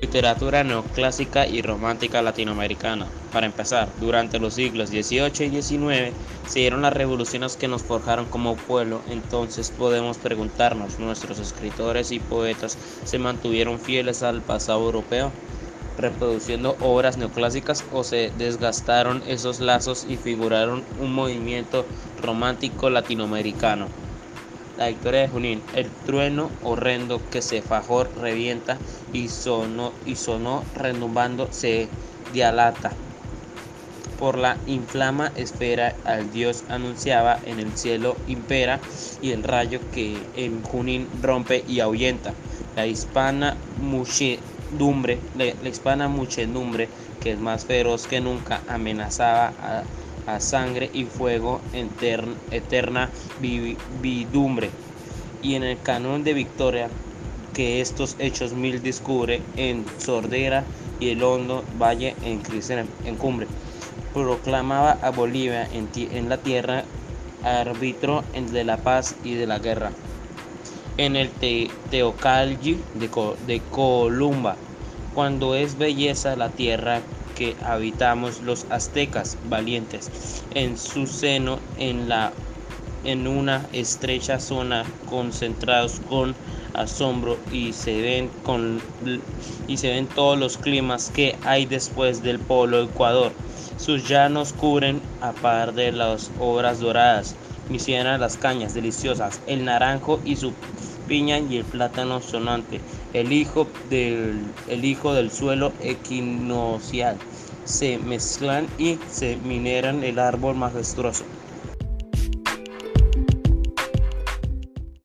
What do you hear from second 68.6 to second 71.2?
la paz y de la guerra. En